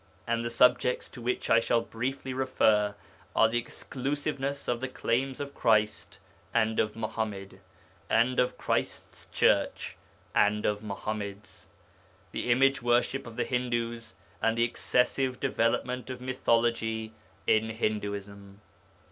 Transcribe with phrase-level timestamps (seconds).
[0.25, 2.95] And the subjects to which I shall briefly refer
[3.35, 6.17] are the exclusiveness of the claims of Christ
[6.55, 7.59] and of Muḥammad,
[8.09, 9.97] and of Christ's Church
[10.33, 11.69] and of Muḥammad's,
[12.31, 17.13] the image worship of the Hindus and the excessive development of mythology
[17.45, 18.59] in Hinduism.